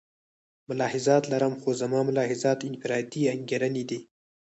ملاحظات 0.69 1.23
لرم 1.31 1.53
خو 1.61 1.69
زما 1.81 1.99
ملاحظات 2.09 2.59
انفرادي 2.69 3.21
انګېرنې 3.35 3.83
دي. 3.89 3.99